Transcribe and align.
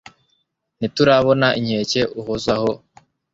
ntiturabona 0.77 1.47
inkeke 1.59 2.01
uhozwaho 2.19 2.71